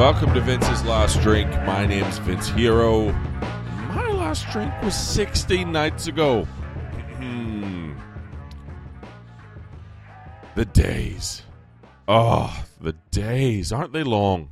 [0.00, 1.50] Welcome to Vince's Last Drink.
[1.66, 3.12] My name's Vince Hero.
[3.12, 6.44] My last drink was 16 nights ago.
[7.18, 7.92] Hmm.
[10.54, 11.42] the days.
[12.08, 13.72] Oh, the days.
[13.72, 14.48] Aren't they long?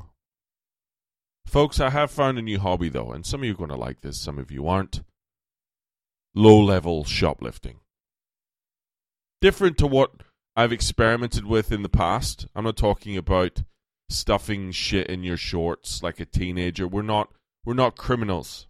[1.47, 3.77] Folks, I have found a new hobby though, and some of you are going to
[3.77, 5.03] like this, some of you aren't.
[6.35, 7.81] Low level shoplifting.
[9.41, 10.11] Different to what
[10.55, 12.47] I've experimented with in the past.
[12.55, 13.63] I'm not talking about
[14.09, 16.87] stuffing shit in your shorts like a teenager.
[16.87, 17.31] We're not
[17.65, 18.67] we're not criminals.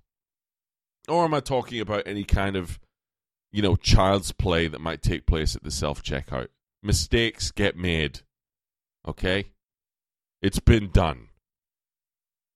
[1.09, 2.79] Or am I talking about any kind of
[3.53, 6.49] you know child's play that might take place at the self checkout?
[6.83, 8.21] Mistakes get made.
[9.07, 9.53] Okay?
[10.43, 11.29] It's been done.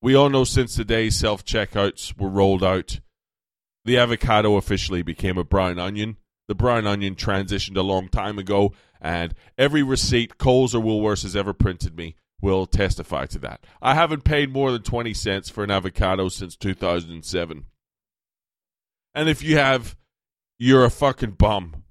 [0.01, 3.01] We all know since the day self checkouts were rolled out,
[3.85, 6.19] the avocado officially became a brown onion.
[6.49, 11.37] The brown onion transitioned a long time ago, and every receipt Coles or Woolworths has
[11.37, 13.65] ever printed me will testify to that.
[13.81, 17.65] I haven't paid more than 20 cents for an avocado since 2007.
[19.15, 19.97] And if you have,
[20.59, 21.85] you're a fucking bum.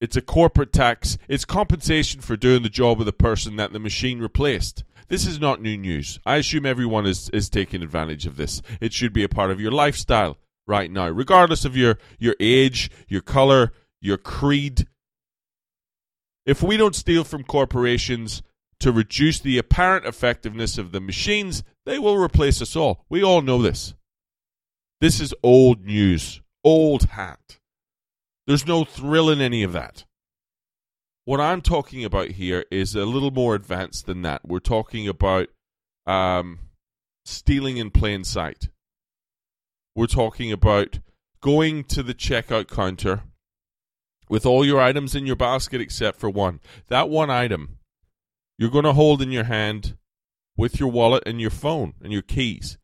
[0.00, 1.16] It's a corporate tax.
[1.28, 4.84] It's compensation for doing the job of the person that the machine replaced.
[5.08, 6.18] This is not new news.
[6.26, 8.60] I assume everyone is, is taking advantage of this.
[8.80, 12.90] It should be a part of your lifestyle right now, regardless of your, your age,
[13.06, 14.86] your color, your creed.
[16.46, 18.42] If we don't steal from corporations
[18.84, 23.06] to reduce the apparent effectiveness of the machines, they will replace us all.
[23.08, 23.94] We all know this.
[25.00, 27.56] This is old news, old hat.
[28.46, 30.04] There's no thrill in any of that.
[31.24, 34.46] What I'm talking about here is a little more advanced than that.
[34.46, 35.48] We're talking about
[36.06, 36.58] um,
[37.24, 38.68] stealing in plain sight.
[39.96, 40.98] We're talking about
[41.40, 43.22] going to the checkout counter
[44.28, 46.60] with all your items in your basket except for one.
[46.88, 47.78] That one item
[48.58, 49.96] you're going to hold in your hand
[50.56, 52.78] with your wallet and your phone and your keys.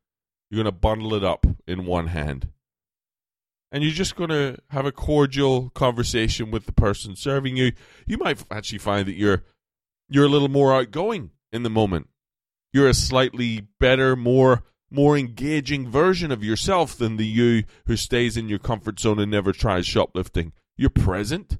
[0.50, 2.48] You're going to bundle it up in one hand.
[3.72, 7.72] And you're just going to have a cordial conversation with the person serving you.
[8.04, 9.44] You might actually find that you're
[10.08, 12.08] you're a little more outgoing in the moment.
[12.72, 18.36] You're a slightly better, more more engaging version of yourself than the you who stays
[18.36, 20.52] in your comfort zone and never tries shoplifting.
[20.76, 21.58] You're present.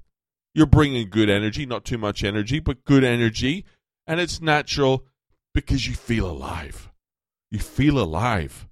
[0.53, 3.63] You're bringing good energy, not too much energy, but good energy
[4.07, 5.05] and it's natural
[5.53, 6.91] because you feel alive.
[7.49, 8.67] You feel alive.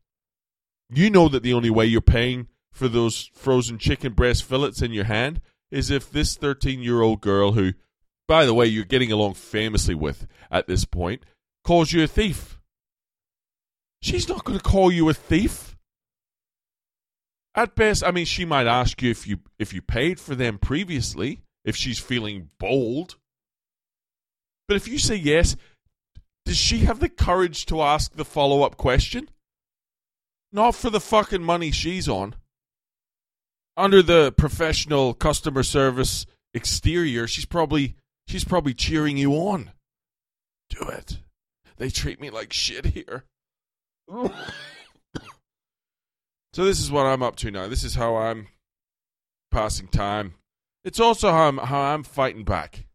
[0.90, 4.91] You know that the only way you're paying for those frozen chicken breast fillets in
[4.91, 5.41] your hand
[5.72, 7.73] is if this 13 year old girl, who,
[8.28, 11.23] by the way, you're getting along famously with at this point,
[11.63, 12.59] calls you a thief.
[14.01, 15.75] She's not going to call you a thief.
[17.53, 20.57] At best, I mean, she might ask you if you if you paid for them
[20.57, 23.18] previously, if she's feeling bold.
[24.69, 25.57] But if you say yes,
[26.46, 29.28] does she have the courage to ask the follow up question?
[30.52, 32.35] Not for the fucking money she's on.
[33.75, 37.96] Under the professional customer service exterior, she's probably
[38.28, 39.72] she's probably cheering you on.
[40.69, 41.18] Do it.
[41.78, 43.24] They treat me like shit here.
[44.13, 44.30] so
[46.53, 47.68] this is what I'm up to now.
[47.68, 48.50] This is how I'm
[49.50, 50.36] passing time.
[50.84, 52.86] It's also how I'm how I'm fighting back.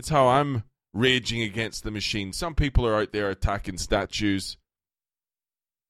[0.00, 2.32] It's how I'm raging against the machine.
[2.32, 4.56] Some people are out there attacking statues.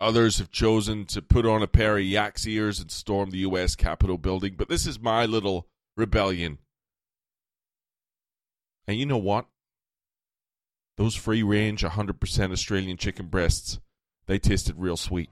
[0.00, 3.76] Others have chosen to put on a pair of yak's ears and storm the U.S.
[3.76, 4.54] Capitol building.
[4.58, 6.58] But this is my little rebellion.
[8.88, 9.46] And you know what?
[10.96, 13.78] Those free range 100% Australian chicken breasts,
[14.26, 15.30] they tasted real sweet.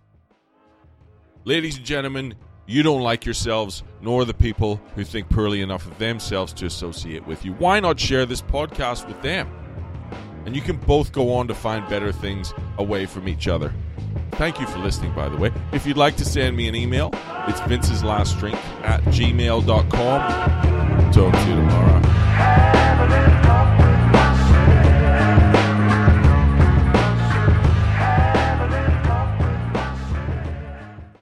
[1.45, 2.37] Ladies and gentlemen,
[2.69, 7.27] you don't like yourselves, nor the people who think poorly enough of themselves to associate
[7.27, 7.55] with you.
[7.55, 9.51] Why not share this podcast with them?
[10.45, 13.73] And you can both go on to find better things away from each other.
[14.33, 15.51] Thank you for listening, by the way.
[15.73, 17.11] If you'd like to send me an email,
[17.49, 21.13] it's Vince's Last Drink at gmail.com.
[21.13, 21.98] Talk to you tomorrow.